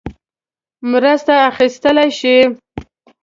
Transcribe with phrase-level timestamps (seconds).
[0.91, 2.35] مرسته اخیستلای شي.